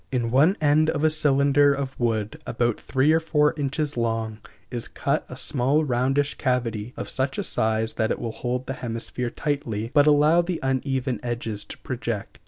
[0.11, 4.39] In one end of a cylinder of wood, about three or four inches long,
[4.71, 8.73] is cut a small roundish cavity of such a size that it will hold the
[8.73, 12.39] hemisphere tightly, but allow the uneven edges to project.